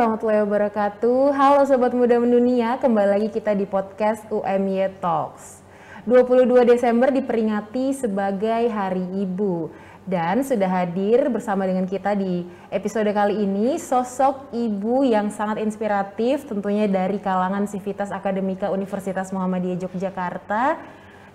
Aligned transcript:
Warahmatullahi 0.00 0.48
wabarakatuh. 0.48 1.36
Halo 1.36 1.60
Sobat 1.68 1.92
Muda 1.92 2.16
Mendunia, 2.16 2.80
kembali 2.80 3.20
lagi 3.20 3.28
kita 3.36 3.52
di 3.52 3.68
podcast 3.68 4.24
UMY 4.32 4.96
Talks. 4.96 5.60
22 6.08 6.64
Desember 6.64 7.12
diperingati 7.12 7.92
sebagai 7.92 8.64
Hari 8.72 9.20
Ibu. 9.28 9.68
Dan 10.08 10.40
sudah 10.40 10.72
hadir 10.72 11.28
bersama 11.28 11.68
dengan 11.68 11.84
kita 11.84 12.16
di 12.16 12.48
episode 12.72 13.12
kali 13.12 13.44
ini 13.44 13.76
sosok 13.76 14.48
ibu 14.56 15.04
yang 15.04 15.28
sangat 15.28 15.60
inspiratif 15.60 16.48
tentunya 16.48 16.88
dari 16.88 17.20
kalangan 17.20 17.68
Sivitas 17.68 18.08
Akademika 18.08 18.72
Universitas 18.72 19.28
Muhammadiyah 19.36 19.84
Yogyakarta, 19.84 20.80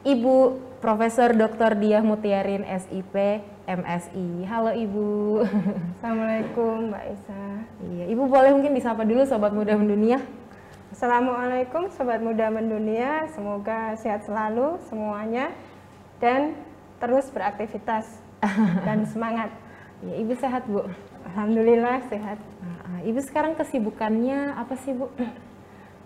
Ibu 0.05 0.61
Profesor 0.85 1.33
Dr. 1.33 1.81
Diah 1.81 2.05
Mutiarin 2.05 2.61
SIP 2.61 3.41
MSI. 3.65 4.45
Halo 4.45 4.69
Ibu. 4.69 5.41
Assalamualaikum 5.97 6.93
Mbak 6.93 7.05
Isa. 7.09 7.41
Iya, 7.81 8.13
Ibu 8.13 8.29
boleh 8.29 8.53
mungkin 8.53 8.77
disapa 8.77 9.01
dulu 9.01 9.25
Sobat 9.25 9.49
Muda 9.49 9.73
Mendunia. 9.73 10.21
Assalamualaikum 10.93 11.89
Sobat 11.89 12.21
Muda 12.21 12.53
Mendunia, 12.53 13.25
semoga 13.33 13.97
sehat 13.97 14.29
selalu 14.29 14.77
semuanya 14.85 15.49
dan 16.21 16.53
terus 17.01 17.25
beraktivitas 17.33 18.05
dan 18.85 19.09
semangat. 19.09 19.49
Ya, 20.05 20.21
Ibu 20.21 20.37
sehat 20.37 20.69
Bu? 20.69 20.85
Alhamdulillah 21.33 22.05
sehat. 22.13 22.37
Nah, 22.61 23.01
Ibu 23.01 23.25
sekarang 23.25 23.57
kesibukannya 23.57 24.53
apa 24.53 24.77
sih 24.85 24.93
Bu? 24.93 25.09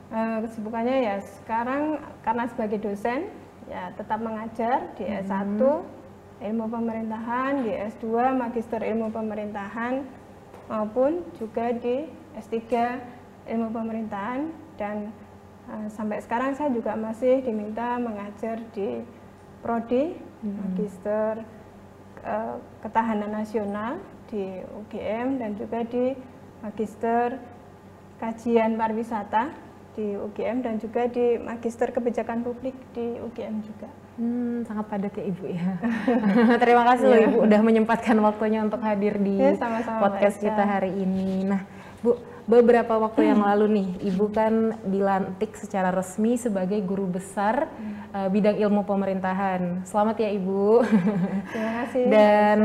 Uh, 0.08 0.40
kesibukannya 0.48 1.04
ya 1.04 1.16
sekarang 1.44 2.00
karena 2.24 2.48
sebagai 2.48 2.80
dosen 2.80 3.28
ya 3.70 3.94
tetap 3.94 4.20
mengajar 4.20 4.92
di 4.98 5.06
S1 5.06 5.62
hmm. 5.62 6.44
ilmu 6.50 6.66
pemerintahan, 6.68 7.62
di 7.62 7.72
S2 7.72 8.34
Magister 8.34 8.82
Ilmu 8.82 9.14
Pemerintahan 9.14 10.04
maupun 10.68 11.22
juga 11.38 11.70
di 11.72 12.10
S3 12.36 12.58
Ilmu 13.46 13.70
Pemerintahan. 13.70 14.50
Dan 14.76 15.14
uh, 15.70 15.88
sampai 15.94 16.20
sekarang 16.26 16.58
saya 16.58 16.74
juga 16.74 16.98
masih 16.98 17.46
diminta 17.46 18.02
mengajar 18.02 18.58
di 18.74 19.06
prodi 19.62 20.18
hmm. 20.18 20.56
Magister 20.58 21.46
uh, 22.26 22.58
Ketahanan 22.82 23.32
Nasional 23.32 24.02
di 24.30 24.62
UGM 24.66 25.38
dan 25.38 25.54
juga 25.58 25.86
di 25.86 26.18
Magister 26.66 27.38
Kajian 28.20 28.76
Pariwisata 28.76 29.69
di 30.00 30.16
UGM 30.16 30.64
dan 30.64 30.80
juga 30.80 31.12
di 31.12 31.36
Magister 31.36 31.92
Kebijakan 31.92 32.40
Publik 32.48 32.76
di 32.96 33.20
UGM 33.20 33.56
juga. 33.60 33.92
Hmm, 34.16 34.64
sangat 34.64 34.88
padat 34.88 35.14
ya 35.20 35.24
Ibu 35.28 35.44
ya. 35.52 35.70
Terima 36.64 36.84
kasih 36.88 37.06
loh 37.08 37.20
iya. 37.20 37.28
Ibu 37.28 37.38
udah 37.44 37.60
menyempatkan 37.60 38.18
waktunya 38.24 38.64
untuk 38.64 38.80
hadir 38.80 39.20
di 39.20 39.36
ya, 39.36 39.60
sama 39.60 39.84
-sama 39.84 40.00
podcast 40.08 40.40
kita 40.40 40.64
hari 40.64 40.96
ini. 40.96 41.44
Nah, 41.44 41.68
Bu, 42.00 42.16
beberapa 42.48 42.96
waktu 42.96 43.28
yang 43.28 43.44
lalu 43.44 43.66
nih, 43.76 43.90
Ibu 44.16 44.26
kan 44.32 44.80
dilantik 44.88 45.60
secara 45.60 45.92
resmi 45.92 46.40
sebagai 46.40 46.80
guru 46.80 47.20
besar 47.20 47.68
hmm. 47.68 48.16
uh, 48.16 48.28
bidang 48.32 48.56
ilmu 48.56 48.88
pemerintahan. 48.88 49.84
Selamat 49.84 50.16
ya 50.24 50.32
Ibu. 50.32 50.84
Terima 51.52 51.72
kasih. 51.84 52.04
Dan 52.08 52.60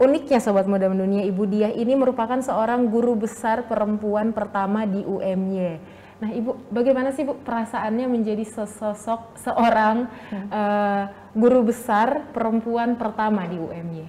uniknya 0.00 0.40
Sobat 0.40 0.64
Muda 0.64 0.88
Mendunia, 0.88 1.28
Ibu 1.28 1.44
Diah 1.44 1.72
ini 1.76 1.92
merupakan 1.92 2.40
seorang 2.40 2.88
guru 2.88 3.20
besar 3.20 3.68
perempuan 3.68 4.32
pertama 4.32 4.88
di 4.88 5.04
UMY 5.04 5.93
Nah, 6.24 6.32
Ibu, 6.32 6.72
bagaimana 6.72 7.12
sih 7.12 7.20
Bu 7.20 7.36
perasaannya 7.36 8.08
menjadi 8.08 8.48
sesosok 8.48 9.36
seorang 9.44 10.08
hmm. 10.32 10.48
uh, 10.48 11.04
guru 11.36 11.68
besar 11.68 12.32
perempuan 12.32 12.96
pertama 12.96 13.44
di 13.44 13.60
UMY? 13.60 14.08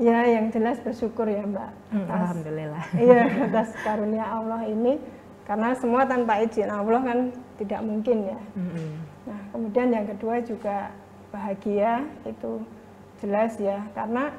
Ya, 0.00 0.24
yang 0.24 0.48
jelas 0.48 0.80
bersyukur 0.80 1.28
ya, 1.28 1.44
Mbak. 1.44 1.70
Hmm, 1.92 2.08
atas, 2.08 2.16
Alhamdulillah. 2.16 2.84
Iya, 3.04 3.22
atas 3.52 3.68
karunia 3.84 4.24
Allah 4.32 4.64
ini 4.64 4.96
karena 5.44 5.76
semua 5.76 6.08
tanpa 6.08 6.40
izin 6.40 6.72
Allah 6.72 7.04
kan 7.04 7.18
tidak 7.60 7.84
mungkin 7.84 8.16
ya. 8.32 8.40
Hmm. 8.56 9.04
Nah, 9.28 9.40
kemudian 9.52 9.92
yang 9.92 10.08
kedua 10.08 10.40
juga 10.40 10.88
bahagia 11.28 12.00
itu 12.24 12.64
jelas 13.20 13.60
ya 13.60 13.84
karena 13.92 14.32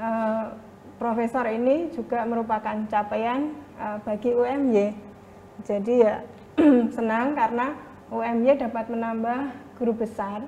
uh, 0.00 0.56
profesor 0.96 1.44
ini 1.44 1.92
juga 1.92 2.24
merupakan 2.24 2.88
capaian 2.88 3.52
uh, 3.76 4.00
bagi 4.00 4.32
UMY 4.32 5.12
jadi 5.64 5.94
ya 5.96 6.14
senang 6.96 7.34
karena 7.34 7.74
UMY 8.12 8.60
dapat 8.60 8.86
menambah 8.92 9.50
guru 9.80 9.92
besar 9.96 10.44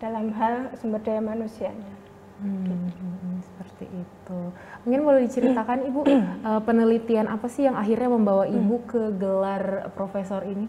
dalam 0.00 0.32
hal 0.36 0.72
sumber 0.80 1.02
daya 1.02 1.20
manusianya. 1.20 2.00
Hmm, 2.40 2.64
gitu. 2.64 3.04
seperti 3.44 3.84
itu. 4.00 4.40
Mungkin 4.88 5.00
boleh 5.04 5.20
diceritakan 5.28 5.84
Ibu 5.92 6.00
uh, 6.08 6.60
penelitian 6.68 7.28
apa 7.28 7.52
sih 7.52 7.68
yang 7.68 7.76
akhirnya 7.76 8.08
membawa 8.08 8.48
hmm. 8.48 8.56
Ibu 8.56 8.76
ke 8.88 9.02
gelar 9.20 9.92
profesor 9.92 10.40
ini? 10.48 10.64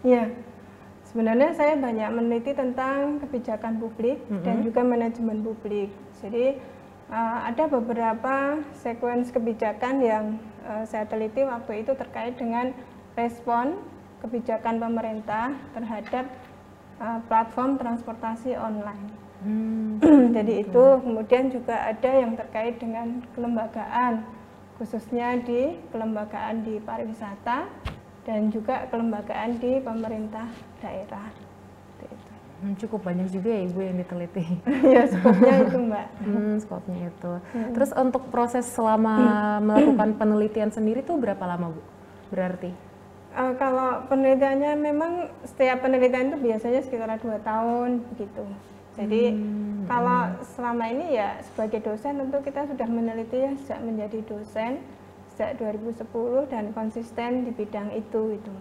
Ya, 0.00 0.32
sebenarnya 1.12 1.52
saya 1.52 1.76
banyak 1.76 2.08
meneliti 2.08 2.56
tentang 2.56 3.20
kebijakan 3.20 3.76
publik 3.76 4.24
-hmm. 4.24 4.40
dan 4.48 4.64
juga 4.64 4.80
manajemen 4.80 5.44
publik. 5.44 5.92
Jadi 6.24 6.56
uh, 7.12 7.38
ada 7.52 7.68
beberapa 7.68 8.64
sekuens 8.80 9.28
kebijakan 9.28 10.00
yang 10.00 10.24
uh, 10.64 10.88
saya 10.88 11.04
teliti 11.04 11.44
waktu 11.44 11.84
itu 11.84 11.92
terkait 12.00 12.40
dengan 12.40 12.72
respon 13.20 13.76
kebijakan 14.24 14.80
pemerintah 14.80 15.52
terhadap 15.76 16.28
uh, 17.00 17.20
platform 17.28 17.76
transportasi 17.76 18.56
online. 18.56 19.08
Hmm, 19.40 19.96
Jadi 20.36 20.68
itu 20.68 20.84
kemudian 21.00 21.48
juga 21.48 21.88
ada 21.88 22.10
yang 22.12 22.36
terkait 22.36 22.76
dengan 22.76 23.24
kelembagaan, 23.32 24.24
khususnya 24.76 25.40
di 25.40 25.80
kelembagaan 25.92 26.60
di 26.64 26.76
pariwisata 26.80 27.68
dan 28.28 28.52
juga 28.52 28.84
kelembagaan 28.92 29.56
di 29.56 29.80
pemerintah 29.80 30.48
daerah. 30.84 31.28
Hmm, 32.60 32.76
cukup 32.76 33.08
banyak 33.08 33.32
juga 33.32 33.56
ya 33.56 33.64
ibu 33.64 33.80
yang 33.80 33.96
diteliti. 33.96 34.44
ya 34.94 35.08
skopnya 35.08 35.64
itu 35.64 35.78
mbak. 35.80 36.06
Hmm, 36.20 36.54
skopnya 36.60 37.08
itu. 37.08 37.32
Hmm. 37.56 37.72
Terus 37.72 37.90
untuk 37.96 38.28
proses 38.28 38.68
selama 38.68 39.16
melakukan 39.64 40.20
penelitian 40.20 40.68
sendiri 40.68 41.00
tuh 41.00 41.16
berapa 41.16 41.40
lama 41.40 41.72
bu? 41.72 41.80
Berarti? 42.28 42.89
Uh, 43.30 43.54
kalau 43.62 44.02
penelitiannya 44.10 44.74
memang 44.74 45.30
setiap 45.46 45.86
penelitian 45.86 46.34
itu 46.34 46.38
biasanya 46.50 46.80
sekitar 46.82 47.14
dua 47.22 47.38
tahun 47.46 48.02
begitu. 48.14 48.42
Jadi 48.98 49.32
hmm. 49.32 49.86
kalau 49.86 50.34
selama 50.58 50.90
ini 50.90 51.14
ya 51.14 51.38
sebagai 51.46 51.78
dosen 51.78 52.18
tentu 52.18 52.42
kita 52.42 52.66
sudah 52.66 52.88
meneliti 52.90 53.38
ya 53.38 53.54
sejak 53.54 53.80
menjadi 53.86 54.18
dosen 54.26 54.82
sejak 55.32 55.56
2010 55.56 56.04
dan 56.52 56.74
konsisten 56.76 57.48
di 57.48 57.52
bidang 57.54 57.94
itu 57.96 58.36
itu. 58.36 58.52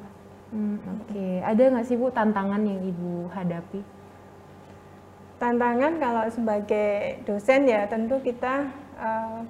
Hmm, 0.49 0.81
Oke, 0.81 1.13
okay. 1.13 1.33
ada 1.43 1.75
nggak 1.75 1.85
sih 1.85 1.99
Bu 1.99 2.09
tantangan 2.09 2.63
yang 2.63 2.81
Ibu 2.81 3.29
hadapi? 3.35 3.81
Tantangan 5.37 5.99
kalau 5.99 6.25
sebagai 6.31 7.21
dosen 7.27 7.69
ya 7.69 7.85
tentu 7.85 8.17
kita 8.23 8.71
uh, 8.97 9.45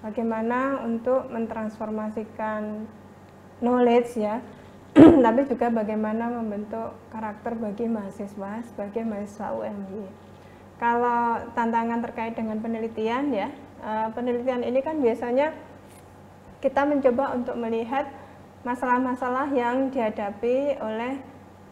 bagaimana 0.00 0.80
untuk 0.82 1.28
mentransformasikan 1.28 2.88
knowledge 3.60 4.18
ya, 4.18 4.40
tapi 5.24 5.40
juga 5.46 5.70
bagaimana 5.70 6.26
membentuk 6.30 6.98
karakter 7.14 7.54
bagi 7.54 7.86
mahasiswa 7.86 8.62
sebagai 8.66 9.06
mahasiswa 9.06 9.54
UMY. 9.54 10.04
Kalau 10.80 11.44
tantangan 11.54 12.00
terkait 12.02 12.34
dengan 12.34 12.58
penelitian 12.58 13.30
ya, 13.30 13.48
uh, 13.84 14.08
penelitian 14.16 14.64
ini 14.64 14.80
kan 14.80 14.98
biasanya 14.98 15.52
kita 16.60 16.84
mencoba 16.84 17.36
untuk 17.36 17.56
melihat 17.56 18.08
masalah-masalah 18.66 19.48
yang 19.56 19.88
dihadapi 19.88 20.76
oleh 20.80 21.16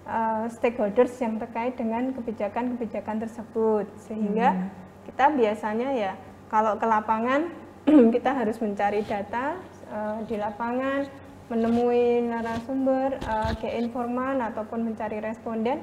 uh, 0.09 0.49
stakeholders 0.49 1.13
yang 1.21 1.37
terkait 1.37 1.77
dengan 1.77 2.17
kebijakan-kebijakan 2.17 3.29
tersebut 3.29 3.87
sehingga 4.09 4.57
hmm. 4.57 4.69
kita 5.13 5.25
biasanya 5.37 5.89
ya 5.93 6.13
kalau 6.49 6.81
ke 6.81 6.87
lapangan 6.89 7.53
kita 8.15 8.31
harus 8.33 8.57
mencari 8.57 9.05
data 9.05 9.61
uh, 9.93 10.25
di 10.25 10.41
lapangan 10.41 11.28
menemui 11.49 12.29
narasumber 12.29 13.17
uh, 13.25 13.53
ke 13.57 13.69
informan 13.81 14.41
ataupun 14.53 14.93
mencari 14.93 15.21
responden 15.21 15.81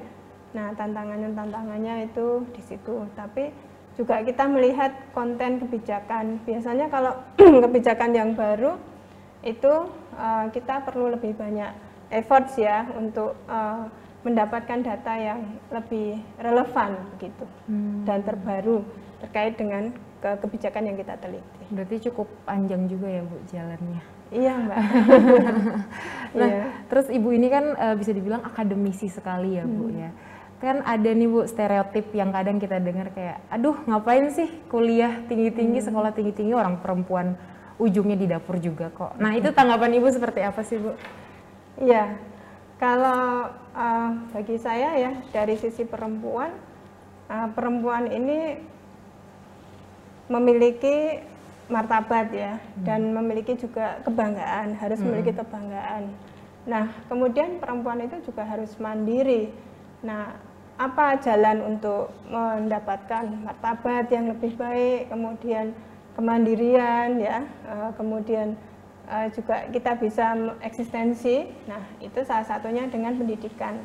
nah 0.54 0.72
tantangannya 0.72 1.34
tantangannya 1.34 1.94
itu 2.08 2.46
di 2.54 2.62
situ 2.64 3.04
tapi 3.18 3.50
juga 3.98 4.22
kita 4.22 4.46
melihat 4.46 4.92
konten 5.12 5.58
kebijakan 5.60 6.40
biasanya 6.46 6.86
kalau 6.88 7.12
kebijakan 7.64 8.10
yang 8.14 8.30
baru 8.32 8.78
itu 9.44 9.90
uh, 10.16 10.46
kita 10.50 10.82
perlu 10.86 11.12
lebih 11.12 11.36
banyak 11.36 11.70
efforts 12.10 12.56
ya 12.56 12.86
untuk 12.94 13.34
uh, 13.50 13.86
mendapatkan 14.26 14.82
data 14.82 15.14
yang 15.14 15.40
lebih 15.70 16.18
relevan 16.42 16.98
begitu 17.14 17.46
hmm. 17.70 18.02
dan 18.02 18.26
terbaru 18.26 18.82
terkait 19.22 19.54
dengan 19.54 19.94
ke 20.18 20.30
kebijakan 20.42 20.90
yang 20.90 20.96
kita 20.98 21.14
teliti. 21.22 21.62
Berarti 21.70 21.96
cukup 22.10 22.26
panjang 22.42 22.90
juga 22.90 23.06
ya 23.06 23.22
Bu 23.22 23.38
jalannya. 23.46 24.15
Iya 24.34 24.52
Mbak. 24.58 24.78
nah, 26.38 26.48
iya. 26.50 26.64
terus 26.90 27.06
Ibu 27.06 27.28
ini 27.30 27.46
kan 27.46 27.64
uh, 27.78 27.94
bisa 27.94 28.10
dibilang 28.10 28.42
akademisi 28.42 29.06
sekali 29.06 29.58
ya 29.58 29.64
Bu 29.64 29.86
hmm. 29.86 29.98
ya. 29.98 30.10
Kan 30.58 30.82
ada 30.82 31.10
nih 31.12 31.28
Bu 31.30 31.46
stereotip 31.46 32.10
yang 32.10 32.34
kadang 32.34 32.58
kita 32.58 32.82
dengar 32.82 33.14
kayak 33.14 33.38
aduh 33.52 33.78
ngapain 33.86 34.34
sih 34.34 34.50
kuliah 34.66 35.22
tinggi-tinggi 35.30 35.78
hmm. 35.78 35.86
sekolah 35.86 36.10
tinggi-tinggi 36.10 36.54
orang 36.56 36.82
perempuan 36.82 37.38
ujungnya 37.76 38.16
di 38.16 38.26
dapur 38.26 38.56
juga 38.56 38.88
kok. 38.88 39.20
Nah 39.20 39.36
itu 39.36 39.52
tanggapan 39.52 40.00
ibu 40.00 40.08
seperti 40.08 40.40
apa 40.42 40.64
sih 40.64 40.80
bu? 40.80 40.96
Iya, 41.76 42.16
kalau 42.80 43.52
uh, 43.76 44.10
bagi 44.32 44.56
saya 44.56 44.96
ya 44.96 45.12
dari 45.28 45.60
sisi 45.60 45.84
perempuan, 45.84 46.56
uh, 47.28 47.48
perempuan 47.52 48.08
ini 48.08 48.56
memiliki 50.32 51.20
martabat 51.66 52.30
ya 52.30 52.58
hmm. 52.58 52.84
dan 52.86 53.00
memiliki 53.10 53.58
juga 53.58 53.98
kebanggaan, 54.06 54.78
harus 54.78 54.98
hmm. 55.02 55.06
memiliki 55.10 55.32
kebanggaan. 55.34 56.02
Nah, 56.66 56.90
kemudian 57.06 57.62
perempuan 57.62 58.02
itu 58.02 58.18
juga 58.26 58.42
harus 58.42 58.74
mandiri. 58.78 59.54
Nah, 60.02 60.34
apa 60.76 61.16
jalan 61.22 61.62
untuk 61.62 62.12
mendapatkan 62.28 63.24
martabat 63.42 64.10
yang 64.12 64.28
lebih 64.30 64.58
baik, 64.58 65.08
kemudian 65.08 65.72
kemandirian 66.18 67.16
ya, 67.22 67.46
uh, 67.70 67.90
kemudian 67.94 68.58
uh, 69.08 69.26
juga 69.30 69.66
kita 69.70 69.94
bisa 69.98 70.34
eksistensi. 70.62 71.50
Nah, 71.70 71.82
itu 72.02 72.22
salah 72.26 72.46
satunya 72.46 72.86
dengan 72.90 73.14
pendidikan. 73.14 73.78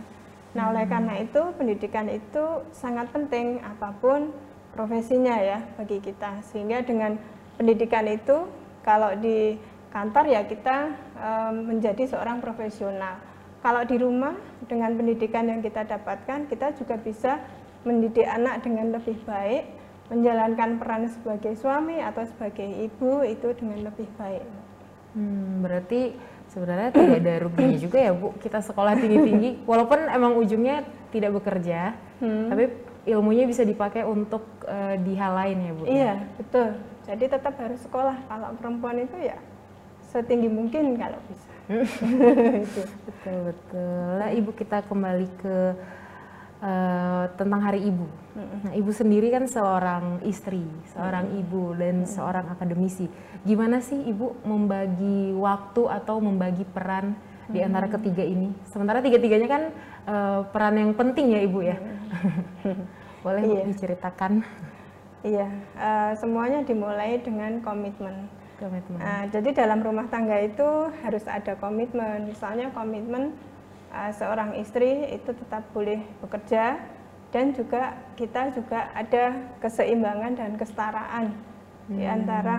Nah, 0.51 0.73
oleh 0.73 0.83
hmm. 0.83 0.93
karena 0.93 1.13
itu 1.21 1.41
pendidikan 1.55 2.07
itu 2.11 2.65
sangat 2.75 3.07
penting 3.13 3.61
apa 3.63 3.95
pun 4.01 4.33
profesinya 4.73 5.37
ya 5.37 5.63
bagi 5.77 6.01
kita. 6.01 6.43
Sehingga 6.43 6.83
dengan 6.83 7.15
pendidikan 7.61 8.09
itu 8.09 8.49
kalau 8.81 9.13
di 9.21 9.61
kantor 9.93 10.25
ya 10.25 10.41
kita 10.49 10.97
um, 11.13 11.69
menjadi 11.69 12.09
seorang 12.09 12.41
profesional. 12.41 13.21
Kalau 13.61 13.85
di 13.85 14.01
rumah 14.01 14.33
dengan 14.65 14.97
pendidikan 14.97 15.45
yang 15.45 15.61
kita 15.61 15.85
dapatkan 15.85 16.49
kita 16.49 16.73
juga 16.73 16.97
bisa 16.97 17.37
mendidik 17.85 18.25
anak 18.25 18.65
dengan 18.65 18.89
lebih 18.97 19.21
baik, 19.29 19.69
menjalankan 20.09 20.81
peran 20.81 21.05
sebagai 21.13 21.53
suami 21.53 22.01
atau 22.01 22.25
sebagai 22.25 22.65
ibu 22.65 23.21
itu 23.21 23.53
dengan 23.53 23.93
lebih 23.93 24.09
baik. 24.17 24.45
Hmm, 25.13 25.61
berarti 25.61 26.17
sebenarnya 26.49 26.89
tidak 26.89 27.17
ada 27.21 27.33
ruginya 27.45 27.77
juga 27.77 27.99
ya 28.01 28.11
Bu 28.15 28.33
kita 28.41 28.59
sekolah 28.63 28.97
tinggi-tinggi 28.97 29.69
walaupun 29.69 30.09
emang 30.09 30.33
ujungnya 30.41 30.81
tidak 31.13 31.37
bekerja, 31.37 31.93
hmm. 32.23 32.47
tapi 32.49 32.65
ilmunya 33.05 33.49
bisa 33.49 33.65
dipakai 33.65 34.05
untuk 34.05 34.45
uh, 34.69 34.95
di 35.01 35.17
hal 35.17 35.33
lain 35.33 35.57
ya 35.57 35.71
Bu. 35.73 35.83
Iya, 35.89 36.13
betul. 36.37 36.67
Jadi 37.09 37.23
tetap 37.25 37.53
harus 37.57 37.81
sekolah. 37.81 38.17
Kalau 38.29 38.49
perempuan 38.61 39.01
itu 39.01 39.17
ya 39.17 39.37
setinggi 40.11 40.49
mungkin 40.51 40.99
kalau 40.99 41.17
bisa. 41.25 41.49
betul 43.07 43.37
betul. 43.47 44.03
Nah, 44.19 44.29
Ibu 44.35 44.51
kita 44.53 44.83
kembali 44.85 45.27
ke 45.39 45.55
uh, 46.61 47.25
tentang 47.39 47.61
Hari 47.63 47.81
Ibu. 47.89 48.05
Nah, 48.67 48.73
Ibu 48.75 48.91
sendiri 48.91 49.31
kan 49.31 49.47
seorang 49.47 50.21
istri, 50.27 50.63
seorang 50.93 51.35
ibu 51.39 51.73
dan 51.75 52.03
seorang 52.05 52.51
akademisi. 52.51 53.07
Gimana 53.47 53.79
sih 53.81 53.97
Ibu 53.97 54.45
membagi 54.45 55.33
waktu 55.35 55.81
atau 55.89 56.19
membagi 56.21 56.67
peran 56.69 57.15
di 57.51 57.59
antara 57.59 57.91
ketiga 57.91 58.23
ini? 58.23 58.51
Sementara 58.71 59.03
tiga-tiganya 59.03 59.47
kan 59.49 59.63
uh, 60.07 60.45
peran 60.49 60.75
yang 60.77 60.91
penting 60.95 61.33
ya 61.33 61.39
Ibu 61.45 61.59
ya. 61.65 61.77
Boleh 63.25 63.43
iya. 63.45 63.61
diceritakan? 63.69 64.41
Iya, 65.21 65.47
uh, 65.77 66.11
semuanya 66.17 66.65
dimulai 66.65 67.21
dengan 67.21 67.61
komitmen. 67.61 68.25
Komitmen. 68.57 68.97
Uh, 68.97 69.29
jadi 69.29 69.53
dalam 69.53 69.85
rumah 69.85 70.09
tangga 70.09 70.41
itu 70.41 70.89
harus 71.05 71.25
ada 71.29 71.53
komitmen. 71.61 72.25
Misalnya 72.25 72.73
komitmen 72.73 73.37
uh, 73.93 74.09
seorang 74.09 74.57
istri 74.57 75.13
itu 75.13 75.29
tetap 75.29 75.61
boleh 75.77 76.01
bekerja 76.25 76.81
dan 77.29 77.53
juga 77.53 77.95
kita 78.17 78.51
juga 78.57 78.91
ada 78.97 79.37
keseimbangan 79.63 80.35
dan 80.35 80.51
kesetaraan 80.57 81.25
hmm. 81.87 81.95
di 81.95 82.03
antara 82.03 82.55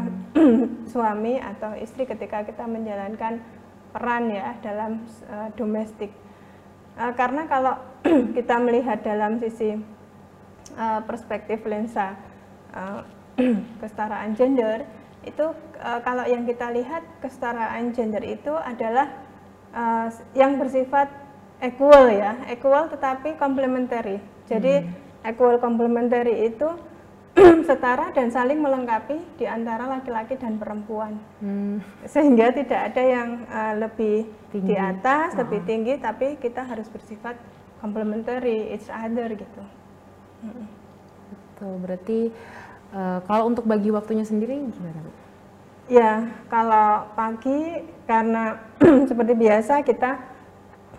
suami 0.93 1.43
atau 1.43 1.77
istri 1.77 2.07
ketika 2.07 2.47
kita 2.47 2.65
menjalankan 2.65 3.43
peran 3.93 4.31
ya 4.31 4.57
dalam 4.63 5.05
uh, 5.29 5.51
domestik. 5.59 6.15
Uh, 6.93 7.13
karena 7.17 7.49
kalau 7.49 7.75
kita 8.37 8.61
melihat 8.61 9.01
dalam 9.01 9.41
sisi 9.41 9.81
uh, 10.77 11.01
perspektif 11.09 11.65
lensa 11.65 12.17
uh, 12.77 13.01
kesetaraan 13.81 14.37
gender 14.37 14.85
itu 15.23 15.55
uh, 15.81 16.01
kalau 16.03 16.27
yang 16.27 16.45
kita 16.45 16.69
lihat 16.75 17.01
kesetaraan 17.23 17.95
gender 17.95 18.21
itu 18.27 18.53
adalah 18.53 19.09
uh, 19.73 20.09
yang 20.37 20.59
bersifat 20.59 21.09
equal 21.63 22.11
ya 22.11 22.43
equal 22.51 22.91
tetapi 22.91 23.39
complementary 23.39 24.19
jadi 24.51 24.83
hmm. 24.83 25.31
equal 25.33 25.57
complementary 25.63 26.51
itu 26.51 26.69
setara 27.69 28.13
dan 28.13 28.29
saling 28.29 28.61
melengkapi 28.61 29.17
di 29.41 29.49
antara 29.49 29.89
laki-laki 29.89 30.37
dan 30.37 30.61
perempuan 30.61 31.17
hmm. 31.41 32.05
sehingga 32.05 32.53
tidak 32.53 32.93
ada 32.93 33.03
yang 33.03 33.29
uh, 33.49 33.75
lebih 33.81 34.29
tinggi. 34.53 34.69
di 34.73 34.77
atas 34.77 35.33
oh. 35.35 35.45
lebih 35.45 35.61
tinggi 35.65 35.97
tapi 35.97 36.37
kita 36.37 36.61
harus 36.65 36.87
bersifat 36.93 37.41
complementary 37.81 38.77
each 38.77 38.93
other 38.93 39.33
gitu 39.33 39.63
hmm 40.45 40.83
gitu. 41.63 41.71
Berarti 41.79 42.21
uh, 42.95 43.19
kalau 43.25 43.45
untuk 43.47 43.65
bagi 43.65 43.95
waktunya 43.95 44.27
sendiri 44.27 44.59
gimana 44.59 44.99
Bu? 44.99 45.11
Ya, 45.91 46.31
kalau 46.47 47.11
pagi 47.19 47.87
karena 48.07 48.59
seperti 49.11 49.35
biasa 49.35 49.83
kita 49.83 50.19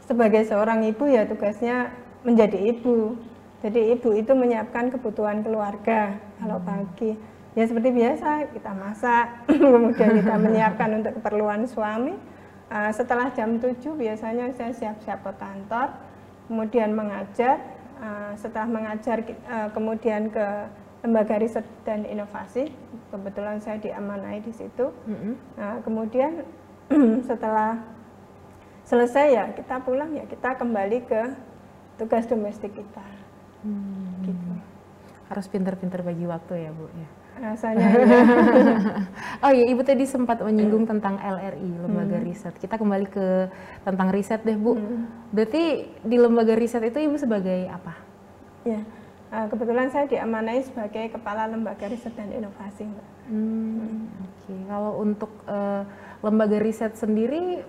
sebagai 0.04 0.44
seorang 0.44 0.84
ibu 0.88 1.08
ya 1.08 1.28
tugasnya 1.28 1.92
menjadi 2.24 2.56
ibu. 2.72 3.16
Jadi 3.64 3.96
ibu 3.96 4.12
itu 4.12 4.36
menyiapkan 4.36 4.92
kebutuhan 4.92 5.40
keluarga 5.40 6.20
kalau 6.38 6.60
hmm. 6.60 6.68
pagi. 6.68 7.12
Ya 7.54 7.64
seperti 7.70 7.94
biasa 7.94 8.50
kita 8.52 8.72
masak, 8.76 9.26
kemudian 9.48 10.20
kita 10.20 10.36
menyiapkan 10.46 10.90
untuk 11.00 11.12
keperluan 11.22 11.64
suami. 11.66 12.14
Uh, 12.74 12.90
setelah 12.90 13.30
jam 13.32 13.62
7 13.62 13.78
biasanya 13.94 14.50
saya 14.58 14.74
siap-siap 14.74 15.22
ke 15.22 15.32
kantor, 15.38 15.94
kemudian 16.50 16.90
mengajar, 16.98 17.62
Eh, 18.04 18.34
setelah 18.36 18.68
mengajar 18.68 19.24
uh, 19.48 19.72
kemudian 19.72 20.28
ke 20.28 20.48
lembaga 21.08 21.40
riset 21.40 21.64
dan 21.88 22.04
inovasi 22.04 22.68
kebetulan 23.16 23.64
saya 23.64 23.80
diamanai 23.80 24.44
di 24.44 24.52
situ 24.52 24.92
mm 25.08 25.16
-hmm. 25.16 25.34
nah, 25.56 25.76
kemudian 25.88 26.44
setelah 27.30 27.80
selesai 28.84 29.28
ya 29.32 29.46
kita 29.56 29.80
pulang 29.88 30.12
ya 30.20 30.28
kita 30.28 30.52
kembali 30.52 31.00
ke 31.08 31.22
tugas 31.96 32.28
domestik 32.28 32.76
kita 32.76 33.08
hmm. 33.64 34.28
gitu 34.28 34.52
harus 35.34 35.46
pinter-pinter 35.50 36.06
bagi 36.06 36.30
waktu 36.30 36.70
ya 36.70 36.72
bu 36.76 36.86
ya 36.94 37.10
rasanya 37.42 37.88
ya. 37.90 37.98
oh 39.44 39.52
iya 39.52 39.66
ibu 39.74 39.82
tadi 39.82 40.06
sempat 40.06 40.46
menyinggung 40.46 40.86
tentang 40.86 41.18
LRI 41.18 41.82
lembaga 41.82 42.22
hmm. 42.22 42.28
riset 42.30 42.54
kita 42.62 42.78
kembali 42.78 43.10
ke 43.10 43.50
tentang 43.82 44.14
riset 44.14 44.46
deh 44.46 44.54
bu 44.54 44.78
hmm. 44.78 45.34
berarti 45.34 45.90
di 46.06 46.18
lembaga 46.22 46.54
riset 46.54 46.86
itu 46.86 47.02
ibu 47.02 47.18
sebagai 47.18 47.66
apa 47.74 47.98
ya 48.62 48.86
uh, 49.34 49.46
kebetulan 49.50 49.90
saya 49.90 50.06
diamanai 50.06 50.62
sebagai 50.62 51.18
kepala 51.18 51.50
lembaga 51.50 51.90
riset 51.90 52.14
dan 52.14 52.30
inovasi 52.30 52.86
mbak 52.86 53.08
hmm. 53.28 53.42
hmm. 53.42 54.06
oke 54.22 54.38
okay. 54.46 54.60
kalau 54.70 54.92
untuk 55.02 55.32
uh, 55.50 55.82
lembaga 56.22 56.62
riset 56.62 56.94
sendiri 56.94 57.66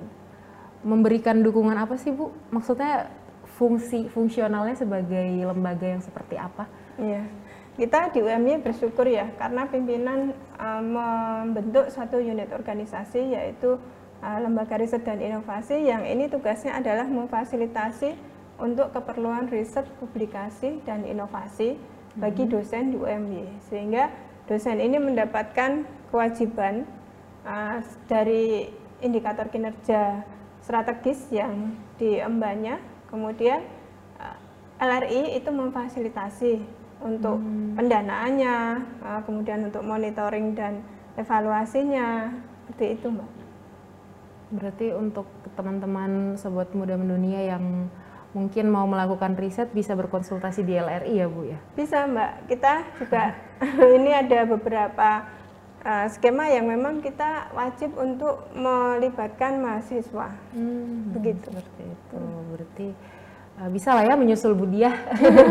memberikan 0.85 1.41
dukungan 1.41 1.81
apa 1.81 1.97
sih 1.97 2.13
bu 2.13 2.29
maksudnya 2.53 3.09
fungsi 3.55 4.11
fungsionalnya 4.11 4.75
sebagai 4.75 5.27
lembaga 5.47 5.87
yang 5.87 6.03
seperti 6.03 6.35
apa? 6.35 6.67
Iya. 6.99 7.23
Kita 7.75 8.15
di 8.15 8.23
UMY 8.23 8.63
bersyukur 8.63 9.03
ya 9.11 9.35
karena 9.35 9.67
pimpinan 9.67 10.31
uh, 10.63 10.79
membentuk 10.79 11.91
satu 11.91 12.23
unit 12.23 12.47
organisasi 12.55 13.35
yaitu 13.35 13.83
uh, 14.23 14.39
lembaga 14.39 14.79
riset 14.79 15.03
dan 15.03 15.19
inovasi 15.19 15.83
yang 15.83 16.07
ini 16.07 16.31
tugasnya 16.31 16.79
adalah 16.79 17.03
memfasilitasi 17.03 18.15
untuk 18.63 18.95
keperluan 18.95 19.51
riset, 19.51 19.91
publikasi 19.99 20.79
dan 20.87 21.03
inovasi 21.03 21.75
bagi 22.15 22.47
hmm. 22.47 22.53
dosen 22.55 22.95
di 22.95 22.97
UMY 23.03 23.43
sehingga 23.67 24.07
dosen 24.47 24.79
ini 24.79 25.03
mendapatkan 25.03 25.83
kewajiban 26.15 26.87
uh, 27.43 27.83
dari 28.07 28.71
indikator 29.03 29.51
kinerja 29.51 30.23
strategis 30.63 31.27
yang 31.35 31.75
diembannya 31.99 32.94
kemudian 33.15 33.63
uh, 34.19 34.39
LRI 34.83 35.39
itu 35.39 35.55
memfasilitasi 35.55 36.53
untuk 36.99 37.39
hmm. 37.39 37.79
pendanaannya, 37.79 38.83
uh, 39.07 39.21
kemudian 39.23 39.71
untuk 39.71 39.87
monitoring 39.87 40.59
dan 40.59 40.83
evaluasinya, 41.15 42.35
seperti 42.67 42.99
itu, 42.99 43.07
Mbak. 43.15 43.31
Berarti 44.55 44.87
untuk 44.99 45.31
teman-teman 45.55 46.35
sobat 46.35 46.75
muda 46.75 46.99
mendunia 46.99 47.55
yang 47.55 47.87
mungkin 48.35 48.67
mau 48.67 48.83
melakukan 48.91 49.39
riset 49.39 49.71
bisa 49.71 49.95
berkonsultasi 49.95 50.67
di 50.67 50.75
LRI 50.75 51.15
ya, 51.23 51.27
Bu 51.31 51.47
ya? 51.47 51.59
Bisa, 51.79 52.11
Mbak. 52.11 52.51
Kita 52.51 52.73
juga 52.99 53.23
ini 53.97 54.11
ada 54.11 54.43
beberapa 54.43 55.23
uh, 55.85 56.07
skema 56.09 56.49
yang 56.49 56.67
memang 56.67 57.05
kita 57.05 57.53
wajib 57.53 57.95
untuk 58.01 58.49
melibatkan 58.57 59.61
mahasiswa. 59.61 60.33
Hmm, 60.57 61.13
Begitu. 61.13 61.53
Seperti 61.53 61.83
itu. 61.85 62.21
Berarti 62.51 62.89
Uh, 63.55 63.71
bisa 63.71 63.95
lah 63.95 64.03
ya 64.03 64.19
menyusul 64.19 64.51
Budia. 64.59 64.91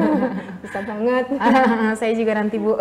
bisa 0.63 0.83
banget. 0.83 1.39
saya 2.03 2.11
juga 2.11 2.35
nanti 2.35 2.59
Bu. 2.59 2.75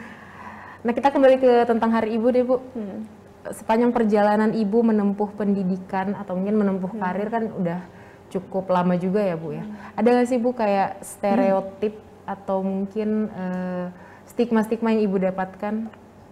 nah 0.88 0.92
kita 0.96 1.12
kembali 1.12 1.36
ke 1.36 1.68
tentang 1.68 1.92
Hari 1.92 2.16
Ibu 2.16 2.26
deh 2.32 2.44
Bu. 2.48 2.56
Hmm. 2.72 3.04
sepanjang 3.48 3.92
perjalanan 3.92 4.52
ibu 4.52 4.84
menempuh 4.84 5.32
pendidikan 5.32 6.12
atau 6.16 6.36
mungkin 6.36 6.64
menempuh 6.64 6.96
hmm. 6.96 7.00
karir 7.00 7.28
kan 7.32 7.44
udah 7.48 7.80
cukup 8.28 8.68
lama 8.72 8.96
juga 8.96 9.20
ya 9.20 9.36
bu 9.36 9.56
ya. 9.56 9.64
Hmm. 9.64 9.76
Ada 10.00 10.08
nggak 10.16 10.28
sih 10.32 10.38
bu 10.40 10.50
kayak 10.56 11.00
stereotip 11.04 11.96
hmm. 11.96 12.32
atau 12.32 12.64
mungkin 12.64 13.28
uh, 13.28 13.92
stigma-stigma 14.28 14.96
yang 14.96 15.04
ibu 15.08 15.16
dapatkan? 15.16 15.74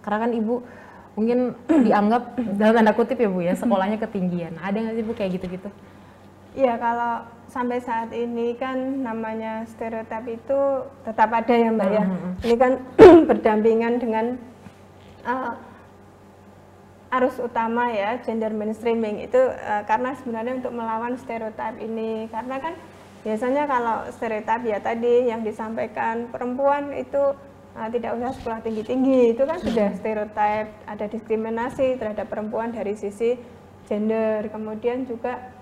Karena 0.07 0.23
kan 0.23 0.31
ibu 0.31 0.63
mungkin 1.19 1.51
dianggap 1.91 2.39
dalam 2.55 2.79
tanda 2.79 2.95
kutip 2.95 3.19
ya 3.19 3.27
bu 3.27 3.43
ya 3.43 3.59
sekolahnya 3.59 3.99
ketinggian. 3.99 4.55
Ada 4.63 4.79
nggak 4.79 4.95
sih 4.95 5.03
bu 5.03 5.11
kayak 5.11 5.31
gitu-gitu? 5.35 5.67
Iya 6.55 6.79
kalau 6.79 7.27
sampai 7.51 7.83
saat 7.83 8.15
ini 8.15 8.55
kan 8.55 9.03
namanya 9.03 9.67
stereotip 9.67 10.23
itu 10.31 10.59
tetap 11.03 11.27
ada 11.35 11.51
ya 11.51 11.75
mbak 11.75 11.89
ya. 11.91 12.03
Hmm. 12.07 12.33
Ini 12.39 12.55
kan 12.55 12.71
berdampingan 13.29 13.93
dengan 13.99 14.25
uh, 15.27 15.59
arus 17.11 17.35
utama 17.43 17.91
ya 17.91 18.19
gender 18.23 18.51
mainstreaming 18.55 19.27
itu 19.27 19.39
uh, 19.39 19.83
karena 19.83 20.15
sebenarnya 20.23 20.63
untuk 20.63 20.71
melawan 20.71 21.19
stereotip 21.19 21.75
ini 21.83 22.31
karena 22.31 22.59
kan 22.63 22.73
biasanya 23.23 23.63
kalau 23.67 24.07
stereotip 24.11 24.61
ya 24.63 24.79
tadi 24.79 25.27
yang 25.27 25.43
disampaikan 25.43 26.31
perempuan 26.31 26.95
itu 26.95 27.35
uh, 27.77 27.89
tidak 27.93 28.17
usah 28.17 28.31
sekolah 28.33 28.59
tinggi-tinggi 28.65 29.37
itu 29.37 29.43
kan 29.45 29.61
sudah 29.61 29.93
stereotip 29.95 30.67
ada 30.89 31.05
diskriminasi 31.05 32.01
terhadap 32.01 32.25
perempuan 32.27 32.73
dari 32.73 32.97
sisi 32.97 33.37
gender 33.85 34.49
kemudian 34.49 35.05
juga 35.05 35.53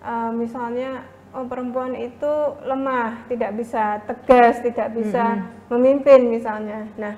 uh, 0.00 0.32
misalnya 0.32 1.04
oh 1.36 1.44
perempuan 1.44 1.92
itu 1.92 2.32
lemah 2.64 3.28
tidak 3.28 3.52
bisa 3.60 4.00
tegas 4.08 4.64
tidak 4.64 4.96
bisa 4.96 5.22
mm 5.22 5.38
-hmm. 5.38 5.68
memimpin 5.76 6.20
misalnya 6.32 6.88
nah 6.96 7.14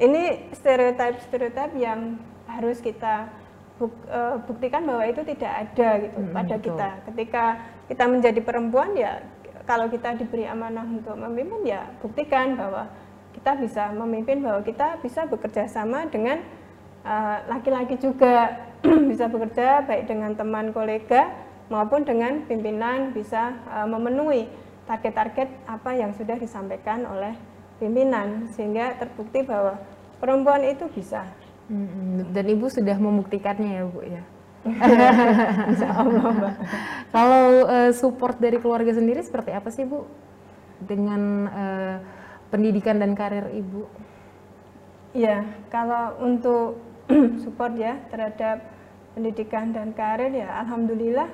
ini 0.00 0.48
stereotip 0.56 1.20
stereotip 1.28 1.76
yang 1.76 2.16
harus 2.48 2.80
kita 2.80 3.28
buk, 3.80 3.92
uh, 4.12 4.36
buktikan 4.44 4.84
bahwa 4.84 5.04
itu 5.08 5.24
tidak 5.24 5.52
ada 5.68 5.88
gitu 6.04 6.18
hmm, 6.20 6.32
pada 6.36 6.54
betul. 6.60 6.64
kita. 6.72 6.88
Ketika 7.08 7.44
kita 7.88 8.04
menjadi 8.08 8.40
perempuan 8.44 8.92
ya 8.92 9.24
kalau 9.64 9.88
kita 9.88 10.20
diberi 10.20 10.44
amanah 10.44 10.84
untuk 10.84 11.16
memimpin 11.16 11.64
ya 11.64 11.88
buktikan 12.04 12.58
bahwa 12.60 12.88
kita 13.36 13.56
bisa 13.56 13.94
memimpin 13.94 14.42
bahwa 14.42 14.60
kita 14.66 14.98
bisa 15.00 15.24
bekerja 15.24 15.70
sama 15.70 16.06
dengan 16.10 16.42
eh, 17.06 17.38
laki-laki 17.48 17.96
uh, 17.96 18.00
juga. 18.00 18.36
Bisa 19.12 19.28
bekerja 19.28 19.84
baik 19.84 20.08
dengan 20.08 20.32
teman 20.32 20.72
kolega 20.72 21.28
maupun 21.68 22.00
dengan 22.00 22.48
pimpinan 22.48 23.12
bisa 23.12 23.52
uh, 23.68 23.84
memenuhi 23.84 24.48
target-target 24.88 25.52
apa 25.68 25.90
yang 25.92 26.16
sudah 26.16 26.40
disampaikan 26.40 27.04
oleh 27.04 27.36
pimpinan 27.76 28.48
sehingga 28.56 28.96
terbukti 28.96 29.44
bahwa 29.44 29.78
perempuan 30.16 30.64
itu 30.64 30.88
bisa. 30.90 31.28
Dan 32.34 32.44
ibu 32.50 32.66
sudah 32.66 32.98
membuktikannya 32.98 33.70
ya 33.78 33.84
bu 33.86 34.00
ya. 34.02 34.22
Allah 35.96 36.52
Kalau 37.14 37.44
uh, 37.64 37.90
support 37.96 38.36
dari 38.36 38.60
keluarga 38.60 38.92
sendiri 38.92 39.22
seperti 39.22 39.54
apa 39.54 39.70
sih 39.72 39.86
bu? 39.86 40.04
Dengan 40.82 41.22
uh, 41.48 41.96
pendidikan 42.50 42.98
dan 42.98 43.16
karir 43.16 43.48
ibu? 43.54 43.86
Ya 45.16 45.42
kalau 45.70 46.18
untuk 46.22 46.78
support 47.42 47.74
ya 47.74 47.98
terhadap 48.10 48.62
pendidikan 49.14 49.74
dan 49.74 49.90
karir 49.96 50.30
ya 50.30 50.62
alhamdulillah 50.62 51.26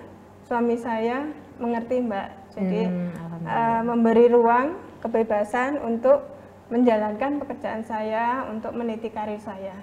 suami 0.49 0.77
saya 0.81 1.29
mengerti 1.61 2.01
mbak. 2.01 2.29
Jadi 2.57 2.89
hmm, 2.89 3.09
uh, 3.45 3.83
memberi 3.85 4.33
ruang 4.33 4.81
kebebasan 5.05 5.81
untuk 5.85 6.25
menjalankan 6.73 7.41
pekerjaan 7.41 7.85
saya 7.85 8.49
untuk 8.49 8.73
meniti 8.73 9.13
karir 9.13 9.39
saya 9.39 9.77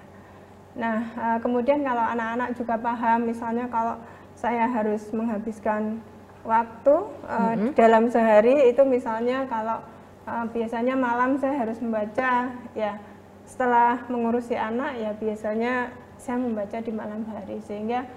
Nah, 0.74 1.06
uh, 1.14 1.38
kemudian 1.38 1.86
kalau 1.86 2.02
anak-anak 2.02 2.48
juga 2.58 2.74
paham, 2.74 3.30
misalnya 3.30 3.70
kalau 3.70 3.94
saya 4.34 4.66
harus 4.66 5.06
menghabiskan 5.14 6.02
waktu 6.42 6.94
uh, 7.30 7.54
mm 7.54 7.56
-hmm. 7.56 7.70
dalam 7.78 8.04
sehari 8.10 8.68
itu 8.68 8.82
misalnya 8.82 9.46
kalau 9.46 9.80
uh, 10.26 10.44
biasanya 10.50 10.94
malam 10.96 11.36
saya 11.40 11.64
harus 11.64 11.78
membaca, 11.80 12.52
ya. 12.76 13.00
Setelah 13.44 14.08
mengurusi 14.08 14.56
anak 14.56 14.96
ya 14.96 15.12
biasanya 15.12 15.92
saya 16.16 16.40
membaca 16.40 16.80
di 16.80 16.88
malam 16.88 17.28
hari 17.28 17.60
sehingga 17.60 18.08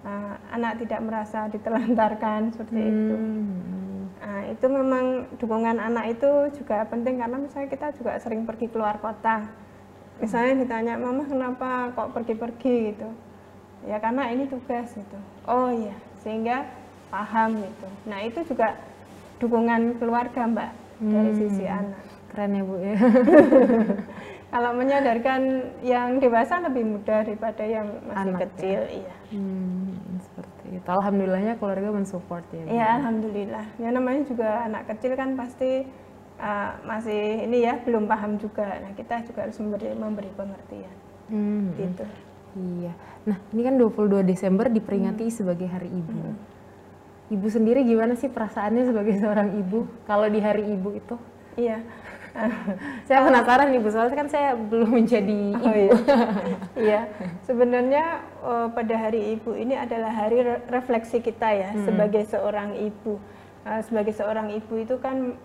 uh, 0.00 0.34
anak 0.56 0.80
tidak 0.80 1.04
merasa 1.04 1.52
ditelantarkan 1.52 2.56
seperti 2.56 2.80
mm 2.80 2.88
-hmm. 2.88 2.96
itu. 2.96 3.16
Nah, 4.20 4.40
itu 4.48 4.66
memang 4.68 5.04
dukungan 5.36 5.76
anak 5.76 6.16
itu 6.16 6.30
juga 6.60 6.84
penting 6.88 7.20
karena 7.20 7.36
misalnya 7.36 7.68
kita 7.68 7.92
juga 7.96 8.16
sering 8.20 8.48
pergi 8.48 8.72
keluar 8.72 8.96
kota. 9.00 9.48
Misalnya 10.20 10.64
ditanya 10.64 10.94
mama 11.00 11.24
kenapa 11.24 11.92
kok 11.92 12.12
pergi-pergi? 12.16 12.74
gitu. 12.92 13.08
Ya 13.88 13.96
karena 14.00 14.28
ini 14.32 14.48
tugas 14.48 14.92
gitu. 14.92 15.18
Oh 15.48 15.72
iya. 15.72 15.96
Sehingga 16.20 16.68
paham 17.08 17.64
gitu. 17.64 17.88
Nah 18.08 18.20
itu 18.24 18.44
juga 18.44 18.76
dukungan 19.40 19.96
keluarga 19.96 20.44
mbak 20.44 20.70
hmm. 21.00 21.10
dari 21.10 21.32
sisi 21.34 21.64
anak 21.66 22.00
keren 22.30 22.52
ya 22.54 22.62
bu 22.62 22.74
ya 22.78 22.96
kalau 24.54 24.70
menyadarkan 24.74 25.40
yang 25.82 26.18
dewasa 26.22 26.62
lebih 26.62 26.84
mudah 26.86 27.22
daripada 27.22 27.62
yang 27.66 27.86
masih 28.06 28.34
anak, 28.34 28.40
kecil 28.46 28.80
ya? 28.86 28.98
iya 29.02 29.14
hmm, 29.34 30.20
seperti 30.22 30.66
itu 30.78 30.88
alhamdulillahnya 30.88 31.54
keluarga 31.58 31.88
mensupport 31.90 32.44
ya 32.54 32.64
iya 32.70 32.86
alhamdulillah 33.02 33.66
ya 33.82 33.88
namanya 33.90 34.22
juga 34.28 34.48
anak 34.68 34.86
kecil 34.94 35.18
kan 35.18 35.34
pasti 35.34 35.88
uh, 36.40 36.70
masih 36.88 37.46
ini 37.46 37.68
ya 37.68 37.78
belum 37.84 38.08
paham 38.08 38.40
juga. 38.40 38.80
Nah 38.80 38.92
kita 38.96 39.22
juga 39.28 39.46
harus 39.46 39.60
memberi 39.60 39.92
memberi 39.94 40.30
pengertian. 40.32 40.96
Hmm. 41.30 41.76
Gitu. 41.76 42.04
Iya. 42.56 42.92
Nah 43.28 43.36
ini 43.54 43.62
kan 43.62 43.74
22 43.78 44.26
Desember 44.26 44.66
diperingati 44.66 45.28
hmm. 45.28 45.36
sebagai 45.36 45.68
Hari 45.68 45.90
Ibu. 45.92 46.18
Hmm. 46.18 46.36
Ibu 47.30 47.46
sendiri 47.46 47.86
gimana 47.86 48.18
sih 48.18 48.26
perasaannya 48.26 48.90
sebagai 48.90 49.14
seorang 49.22 49.54
ibu 49.54 49.86
kalau 50.04 50.26
di 50.26 50.42
Hari 50.42 50.66
Ibu 50.74 50.88
itu? 50.98 51.16
Iya. 51.54 51.78
saya 53.10 53.26
penasaran 53.26 53.74
ibu 53.74 53.90
soalnya 53.90 54.14
kan 54.14 54.28
saya 54.30 54.54
belum 54.54 55.02
menjadi 55.02 55.34
ibu. 55.50 55.66
Oh, 55.66 55.74
iya. 55.74 55.92
iya. 56.86 57.00
Sebenarnya 57.42 58.04
uh, 58.42 58.68
pada 58.70 58.94
hari 58.94 59.34
ibu 59.34 59.54
ini 59.58 59.74
adalah 59.74 60.14
hari 60.14 60.46
re 60.46 60.62
refleksi 60.70 61.18
kita 61.18 61.50
ya 61.50 61.70
hmm. 61.74 61.84
sebagai 61.90 62.22
seorang 62.30 62.78
ibu. 62.78 63.18
Uh, 63.66 63.82
sebagai 63.84 64.14
seorang 64.14 64.54
ibu 64.54 64.78
itu 64.78 64.96
kan 65.02 65.36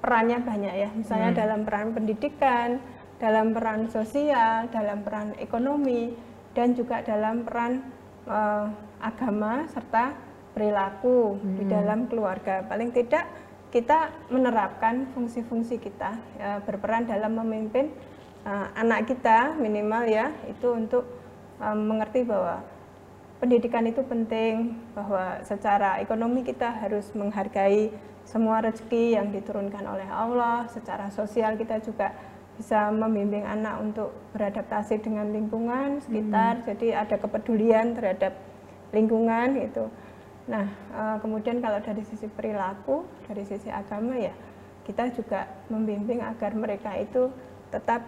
perannya 0.00 0.38
banyak 0.40 0.74
ya, 0.84 0.88
misalnya 0.92 1.32
hmm. 1.32 1.38
dalam 1.40 1.60
peran 1.64 1.88
pendidikan, 1.96 2.68
dalam 3.16 3.56
peran 3.56 3.88
sosial, 3.88 4.68
dalam 4.68 5.00
peran 5.00 5.32
ekonomi, 5.40 6.12
dan 6.52 6.76
juga 6.76 7.00
dalam 7.00 7.44
peran 7.44 7.84
uh, 8.28 8.68
agama 9.00 9.64
serta 9.72 10.12
perilaku 10.54 11.36
hmm. 11.36 11.54
di 11.58 11.64
dalam 11.66 12.06
keluarga. 12.06 12.62
Paling 12.64 12.94
tidak 12.94 13.26
kita 13.74 14.14
menerapkan 14.30 15.10
fungsi-fungsi 15.10 15.82
kita 15.82 16.14
ya, 16.38 16.62
berperan 16.62 17.10
dalam 17.10 17.34
memimpin 17.34 17.90
uh, 18.46 18.70
anak 18.78 19.10
kita 19.10 19.58
minimal 19.58 20.06
ya 20.06 20.30
itu 20.46 20.70
untuk 20.70 21.02
um, 21.58 21.90
mengerti 21.90 22.22
bahwa 22.22 22.62
pendidikan 23.42 23.82
itu 23.90 24.06
penting 24.06 24.78
bahwa 24.94 25.42
secara 25.42 25.98
ekonomi 25.98 26.46
kita 26.46 26.70
harus 26.70 27.10
menghargai 27.18 27.90
semua 28.24 28.62
rezeki 28.62 29.18
yang 29.18 29.34
diturunkan 29.34 29.84
oleh 29.84 30.06
Allah 30.06 30.70
secara 30.70 31.10
sosial 31.10 31.58
kita 31.58 31.82
juga 31.82 32.14
bisa 32.54 32.94
membimbing 32.94 33.42
anak 33.42 33.82
untuk 33.82 34.14
beradaptasi 34.30 35.02
dengan 35.02 35.34
lingkungan 35.34 35.98
sekitar 35.98 36.62
hmm. 36.62 36.64
jadi 36.70 36.86
ada 37.02 37.18
kepedulian 37.18 37.98
terhadap 37.98 38.38
lingkungan 38.94 39.58
itu 39.58 39.90
nah 40.44 40.66
eh, 40.70 41.16
kemudian 41.24 41.60
kalau 41.64 41.80
dari 41.80 42.04
sisi 42.04 42.28
perilaku 42.28 43.08
dari 43.24 43.44
sisi 43.48 43.72
agama 43.72 44.16
ya 44.20 44.34
kita 44.84 45.08
juga 45.16 45.48
membimbing 45.72 46.20
agar 46.20 46.52
mereka 46.52 46.92
itu 47.00 47.32
tetap 47.72 48.04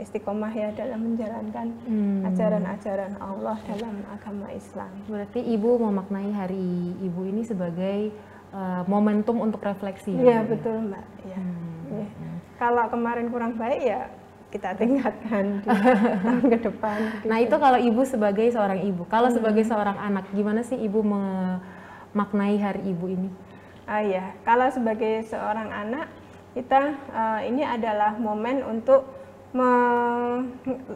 istiqomah 0.00 0.48
ya 0.56 0.72
dalam 0.72 1.12
menjalankan 1.12 1.76
hmm. 1.84 2.24
ajaran-ajaran 2.32 3.12
hmm. 3.20 3.22
Allah 3.22 3.56
dalam 3.68 3.96
agama 4.08 4.48
Islam. 4.56 4.88
Berarti 5.04 5.44
ibu 5.44 5.76
memaknai 5.76 6.32
hari 6.32 6.96
ibu 7.04 7.20
ini 7.28 7.44
sebagai 7.44 8.08
uh, 8.56 8.82
momentum 8.88 9.44
untuk 9.44 9.60
refleksi. 9.60 10.16
Iya 10.16 10.48
betul 10.48 10.88
mbak. 10.88 11.04
Ya. 11.28 11.36
Hmm. 11.36 12.00
Ya. 12.00 12.08
Kalau 12.56 12.84
kemarin 12.88 13.28
kurang 13.28 13.60
baik 13.60 13.80
ya 13.84 14.08
kita 14.50 14.74
tingkatkan 14.74 15.62
di 15.62 15.68
tahun 16.26 16.44
ke 16.50 16.58
depan. 16.66 16.98
Gitu. 16.98 17.26
Nah 17.30 17.38
itu 17.38 17.56
kalau 17.56 17.78
ibu 17.78 18.02
sebagai 18.02 18.46
seorang 18.50 18.80
ibu, 18.82 19.02
kalau 19.06 19.30
hmm. 19.30 19.36
sebagai 19.38 19.64
seorang 19.64 19.96
anak, 19.96 20.26
gimana 20.34 20.60
sih 20.66 20.76
ibu 20.76 21.00
memaknai 21.06 22.58
hari 22.58 22.82
ibu 22.90 23.06
ini? 23.06 23.30
Ah 23.86 24.02
ya, 24.02 24.34
kalau 24.42 24.66
sebagai 24.70 25.22
seorang 25.26 25.70
anak 25.70 26.10
kita 26.50 26.98
uh, 27.14 27.40
ini 27.46 27.62
adalah 27.62 28.18
momen 28.18 28.66
untuk 28.66 29.06
me 29.50 29.70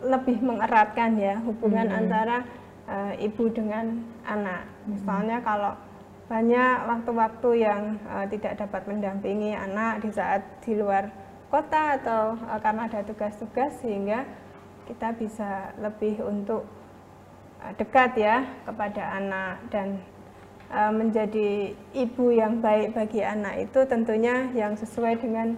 lebih 0.02 0.38
mengeratkan 0.42 1.18
ya 1.18 1.38
hubungan 1.42 1.90
hmm. 1.90 1.98
antara 1.98 2.38
uh, 2.90 3.14
ibu 3.18 3.50
dengan 3.50 4.02
anak. 4.26 4.66
Misalnya 4.86 5.38
hmm. 5.42 5.46
kalau 5.46 5.72
banyak 6.24 6.76
waktu-waktu 6.88 7.50
yang 7.60 7.82
uh, 8.08 8.26
tidak 8.30 8.56
dapat 8.56 8.82
mendampingi 8.88 9.52
anak 9.52 10.00
di 10.02 10.10
saat 10.10 10.42
di 10.64 10.74
luar 10.74 11.23
kota 11.54 12.02
atau 12.02 12.34
uh, 12.50 12.58
karena 12.58 12.90
ada 12.90 13.06
tugas-tugas 13.06 13.78
sehingga 13.78 14.26
kita 14.90 15.14
bisa 15.14 15.70
lebih 15.78 16.18
untuk 16.26 16.66
dekat 17.78 18.20
ya 18.20 18.44
kepada 18.66 19.16
anak 19.16 19.56
dan 19.72 20.02
uh, 20.68 20.92
menjadi 20.92 21.72
ibu 21.96 22.34
yang 22.34 22.60
baik 22.60 22.92
bagi 22.92 23.24
anak 23.24 23.70
itu 23.70 23.80
tentunya 23.88 24.50
yang 24.52 24.76
sesuai 24.76 25.16
dengan 25.22 25.56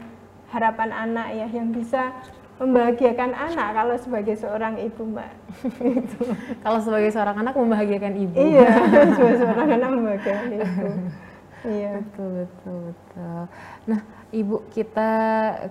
harapan 0.53 0.93
anak 0.95 1.35
ya 1.35 1.47
yang 1.51 1.75
bisa 1.75 2.15
membahagiakan 2.57 3.37
anak 3.37 3.69
kalau 3.75 3.97
sebagai 4.01 4.37
seorang 4.39 4.81
ibu 4.81 5.03
mbak. 5.03 5.33
Gitu. 5.97 6.21
kalau 6.65 6.79
sebagai 6.81 7.11
seorang 7.11 7.37
anak 7.41 7.53
membahagiakan 7.57 8.15
ibu. 8.17 8.37
Iya 8.37 8.71
sebagai 9.17 9.39
seorang 9.43 9.69
anak 9.75 9.91
membahagiakan 9.97 10.49
ibu. 10.55 10.87
Iya. 11.67 11.91
Betul 11.99 12.29
betul 12.45 12.77
betul. 12.95 13.41
Nah 13.91 14.01
ibu 14.35 14.67
kita 14.75 15.11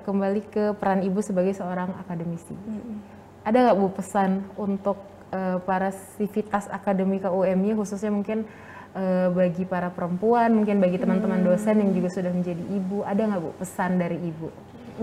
kembali 0.07 0.41
ke 0.47 0.63
peran 0.79 1.03
ibu 1.03 1.19
sebagai 1.19 1.51
seorang 1.51 1.91
akademisi 1.99 2.55
hmm. 2.55 2.95
ada 3.43 3.57
nggak 3.67 3.77
bu 3.79 3.87
pesan 3.91 4.45
untuk 4.55 4.99
uh, 5.35 5.59
para 5.63 5.91
sivitas 6.15 6.71
akademika 6.71 7.31
UMY 7.31 7.75
khususnya 7.75 8.11
mungkin 8.11 8.47
uh, 8.95 9.27
bagi 9.35 9.67
para 9.67 9.91
perempuan 9.91 10.55
mungkin 10.55 10.79
bagi 10.79 10.95
teman-teman 10.95 11.43
hmm. 11.43 11.47
dosen 11.51 11.75
yang 11.83 11.91
juga 11.91 12.09
sudah 12.15 12.31
menjadi 12.31 12.63
ibu 12.63 13.03
ada 13.03 13.21
nggak 13.27 13.41
bu 13.43 13.51
pesan 13.59 13.99
dari 13.99 14.17
ibu 14.23 14.47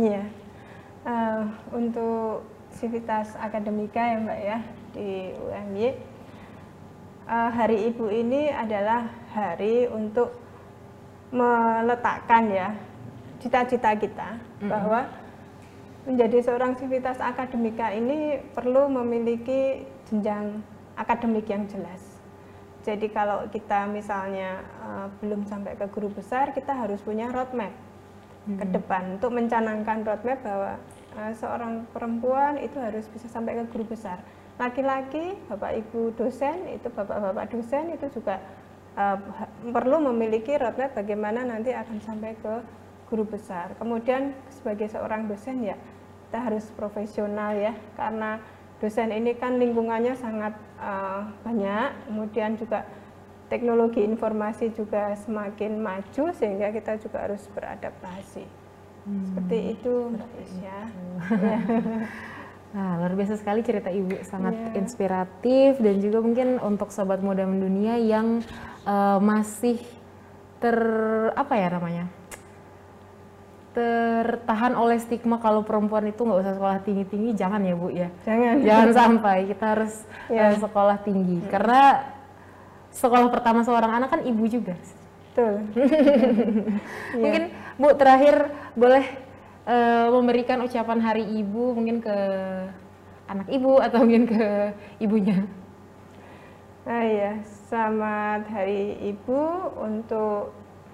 iya 0.01 0.25
uh, 1.05 1.45
untuk 1.77 2.49
sivitas 2.73 3.37
akademika 3.37 4.01
ya 4.01 4.17
Mbak 4.17 4.41
ya 4.41 4.59
di 4.97 5.09
UMY 5.37 5.87
uh, 7.29 7.51
Hari 7.53 7.79
Ibu 7.93 8.09
ini 8.09 8.49
adalah 8.49 9.09
hari 9.33 9.89
untuk 9.89 10.33
meletakkan 11.33 12.49
ya 12.53 12.69
cita-cita 13.43 13.91
kita 13.99 14.39
mm-hmm. 14.39 14.71
bahwa 14.71 15.11
menjadi 16.07 16.39
seorang 16.43 16.75
sivitas 16.79 17.19
akademika 17.23 17.91
ini 17.95 18.43
perlu 18.55 18.91
memiliki 18.91 19.87
jenjang 20.11 20.63
akademik 20.99 21.47
yang 21.47 21.67
jelas. 21.71 22.19
Jadi 22.83 23.07
kalau 23.15 23.47
kita 23.47 23.87
misalnya 23.87 24.59
uh, 24.83 25.07
belum 25.23 25.47
sampai 25.47 25.79
ke 25.79 25.87
guru 25.95 26.11
besar, 26.11 26.51
kita 26.51 26.75
harus 26.75 26.99
punya 26.99 27.31
roadmap 27.31 27.71
hmm. 28.51 28.59
ke 28.59 28.65
depan 28.75 29.03
untuk 29.19 29.31
mencanangkan 29.31 30.03
roadmap 30.03 30.43
bahwa 30.43 30.73
uh, 31.15 31.33
seorang 31.39 31.87
perempuan 31.95 32.59
itu 32.59 32.75
harus 32.83 33.07
bisa 33.07 33.31
sampai 33.31 33.63
ke 33.63 33.65
guru 33.71 33.95
besar. 33.95 34.19
Laki-laki, 34.59 35.39
bapak 35.47 35.79
ibu 35.79 36.11
dosen 36.19 36.75
itu 36.75 36.91
bapak-bapak 36.91 37.55
dosen 37.55 37.95
itu 37.95 38.11
juga 38.11 38.43
uh, 38.99 39.19
perlu 39.63 40.03
memiliki 40.11 40.59
roadmap 40.59 40.99
bagaimana 40.99 41.47
nanti 41.47 41.71
akan 41.71 42.03
sampai 42.03 42.35
ke 42.35 42.82
guru 43.13 43.29
besar. 43.29 43.77
Kemudian 43.77 44.33
sebagai 44.49 44.89
seorang 44.89 45.29
dosen 45.29 45.61
ya 45.61 45.77
kita 46.33 46.49
harus 46.49 46.65
profesional 46.73 47.53
ya 47.53 47.77
karena 47.93 48.41
dosen 48.81 49.13
ini 49.13 49.37
kan 49.37 49.61
lingkungannya 49.61 50.17
sangat 50.17 50.57
uh, 50.81 51.29
banyak, 51.45 51.93
kemudian 52.09 52.57
juga 52.57 52.89
teknologi 53.53 54.01
informasi 54.01 54.73
juga 54.73 55.13
semakin 55.13 55.77
maju 55.77 56.33
sehingga 56.33 56.73
kita 56.73 56.97
juga 56.97 57.29
harus 57.29 57.45
beradaptasi. 57.53 58.49
Hmm. 59.05 59.29
Seperti 59.29 59.59
itu, 59.77 59.95
Isya. 60.41 60.79
ya. 61.37 61.59
Nah, 62.73 62.97
luar 62.97 63.13
biasa 63.13 63.37
sekali 63.37 63.61
cerita 63.61 63.93
Ibu, 63.93 64.25
sangat 64.25 64.57
yeah. 64.57 64.81
inspiratif 64.81 65.77
dan 65.77 66.01
juga 66.01 66.25
mungkin 66.25 66.57
untuk 66.57 66.89
sobat 66.89 67.21
muda 67.21 67.45
mendunia 67.45 68.01
yang 68.01 68.41
uh, 68.89 69.21
masih 69.21 69.77
ter 70.57 70.77
apa 71.37 71.53
ya 71.61 71.69
namanya? 71.69 72.09
Tertahan 73.73 74.77
oleh 74.77 75.01
stigma 75.01 75.41
kalau 75.41 75.65
perempuan 75.65 76.05
itu 76.05 76.21
nggak 76.21 76.41
usah 76.45 76.55
sekolah 76.61 76.79
tinggi-tinggi 76.85 77.33
jangan 77.33 77.65
ya 77.65 77.75
bu 77.75 77.89
ya. 77.89 78.09
Jangan. 78.29 78.55
Jangan 78.61 78.91
sampai 78.93 79.37
kita 79.49 79.65
harus 79.65 79.93
yeah. 80.29 80.53
uh, 80.53 80.57
sekolah 80.61 80.97
tinggi. 81.01 81.41
Hmm. 81.41 81.49
karena 81.49 81.83
sekolah 82.93 83.33
pertama 83.33 83.65
seorang 83.65 83.93
anak 83.97 84.09
kan 84.13 84.21
ibu 84.29 84.45
juga. 84.45 84.77
Betul. 85.33 85.65
Mungkin 87.25 87.43
bu 87.81 87.89
terakhir 87.97 88.53
boleh 88.77 89.05
uh, 89.65 90.13
memberikan 90.13 90.61
ucapan 90.61 91.01
hari 91.01 91.25
ibu 91.41 91.73
mungkin 91.73 92.05
ke 92.05 92.17
anak 93.25 93.49
ibu 93.49 93.81
atau 93.81 94.05
mungkin 94.05 94.29
ke 94.29 94.77
ibunya? 95.01 95.49
Ah 96.85 97.07
ya 97.07 97.33
selamat 97.71 98.45
hari 98.53 99.01
ibu 99.01 99.73
untuk 99.81 100.53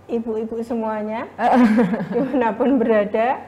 ibu-ibu 0.08 0.58
semuanya 0.64 1.28
di 2.12 2.18
mana 2.18 2.56
pun 2.56 2.80
berada. 2.80 3.44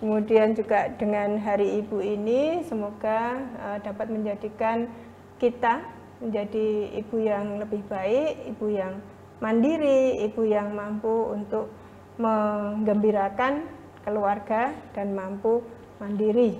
Kemudian 0.00 0.56
juga 0.56 0.88
dengan 0.96 1.36
Hari 1.36 1.84
Ibu 1.84 2.00
ini 2.00 2.64
semoga 2.64 3.36
uh, 3.60 3.78
dapat 3.84 4.08
menjadikan 4.08 4.88
kita 5.36 5.84
menjadi 6.24 6.96
ibu 7.00 7.20
yang 7.20 7.60
lebih 7.60 7.84
baik, 7.84 8.48
ibu 8.48 8.72
yang 8.72 8.96
mandiri, 9.44 10.24
ibu 10.24 10.40
yang 10.44 10.72
mampu 10.72 11.36
untuk 11.36 11.68
menggembirakan 12.16 13.64
keluarga 14.04 14.72
dan 14.96 15.12
mampu 15.12 15.60
mandiri 16.00 16.56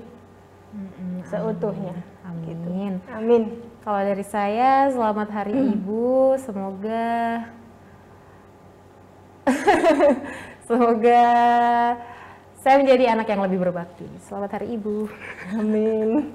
mm-hmm. 0.76 1.24
seutuhnya. 1.28 1.96
Amin. 2.24 2.44
Gitu. 2.44 2.68
Amin. 3.08 3.42
Kalau 3.80 4.00
dari 4.04 4.24
saya, 4.24 4.92
selamat 4.92 5.28
Hari 5.32 5.56
Ibu. 5.72 6.36
Semoga 6.36 7.08
Semoga 10.68 11.22
saya 12.61 12.76
menjadi 12.76 13.16
anak 13.16 13.26
yang 13.33 13.40
lebih 13.40 13.59
berbakti. 13.64 14.05
Selamat 14.29 14.61
Hari 14.61 14.76
Ibu. 14.76 15.09
Amin. 15.57 16.29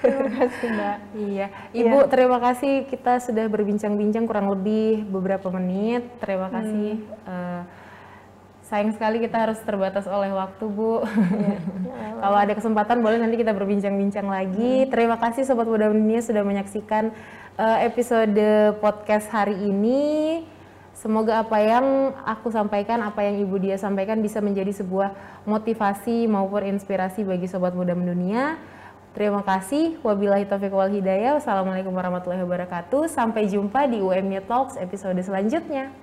terima 0.00 0.28
kasih 0.32 0.68
Mbak. 0.72 0.96
Iya, 1.12 1.46
Ibu 1.76 1.98
ya. 2.00 2.08
terima 2.08 2.38
kasih 2.40 2.72
kita 2.88 3.20
sudah 3.20 3.44
berbincang-bincang 3.52 4.24
kurang 4.24 4.48
lebih 4.48 5.04
beberapa 5.04 5.52
menit. 5.52 6.08
Terima 6.24 6.48
kasih. 6.48 7.04
Hmm. 7.04 7.28
Uh, 7.28 7.62
sayang 8.64 8.96
sekali 8.96 9.20
kita 9.20 9.36
harus 9.44 9.60
terbatas 9.60 10.08
oleh 10.08 10.32
waktu 10.32 10.64
Bu. 10.72 11.04
Ya. 11.36 11.56
Kalau 12.24 12.38
ada 12.40 12.52
kesempatan 12.56 13.04
boleh 13.04 13.20
nanti 13.20 13.36
kita 13.36 13.52
berbincang-bincang 13.52 14.24
lagi. 14.24 14.88
Hmm. 14.88 14.90
Terima 14.90 15.20
kasih 15.20 15.44
Sobat 15.44 15.68
Muda 15.68 15.92
Dunia 15.92 16.24
sudah 16.24 16.48
menyaksikan 16.48 17.12
uh, 17.60 17.78
episode 17.84 18.40
podcast 18.80 19.28
hari 19.28 19.68
ini. 19.68 20.48
Semoga 20.98 21.46
apa 21.46 21.62
yang 21.62 22.10
aku 22.26 22.50
sampaikan, 22.50 22.98
apa 23.06 23.22
yang 23.22 23.38
Ibu 23.38 23.62
Dia 23.62 23.78
sampaikan 23.78 24.18
bisa 24.18 24.42
menjadi 24.42 24.74
sebuah 24.74 25.14
motivasi 25.46 26.26
maupun 26.26 26.66
inspirasi 26.66 27.22
bagi 27.22 27.46
sobat 27.46 27.70
muda 27.78 27.94
mendunia. 27.94 28.58
Terima 29.14 29.46
kasih. 29.46 30.02
Wabillahi 30.02 30.50
taufiq 30.50 30.74
wal 30.74 30.90
hidayah. 30.90 31.38
Wassalamualaikum 31.38 31.94
warahmatullahi 31.94 32.42
wabarakatuh. 32.42 33.06
Sampai 33.06 33.46
jumpa 33.46 33.86
di 33.86 34.02
UMY 34.02 34.42
Talks 34.50 34.74
episode 34.74 35.22
selanjutnya. 35.22 35.94